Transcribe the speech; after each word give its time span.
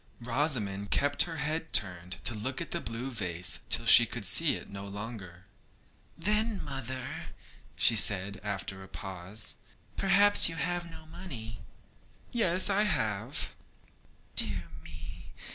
Rosamond 0.19 0.89
kept 0.89 1.25
her 1.29 1.35
head 1.37 1.73
turned 1.73 2.13
to 2.23 2.33
look 2.33 2.59
at 2.59 2.71
the 2.71 2.81
blue 2.81 3.11
vase 3.11 3.59
till 3.69 3.85
she 3.85 4.07
could 4.07 4.25
see 4.25 4.55
it 4.55 4.67
no 4.67 4.83
longer. 4.87 5.45
'Then, 6.17 6.63
mother,' 6.63 7.27
said 7.77 8.35
she, 8.37 8.41
after 8.41 8.81
a 8.81 8.87
pause, 8.87 9.57
'perhaps 9.97 10.49
you 10.49 10.55
have 10.55 10.89
no 10.89 11.05
money.' 11.05 11.61
'Yes, 12.31 12.67
I 12.67 12.81
have.' 12.81 13.53
'Dear 14.35 14.63
me! 14.83 15.33